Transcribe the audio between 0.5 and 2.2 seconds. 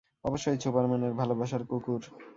সুপারম্যানের ভালোবাসার কুকুর।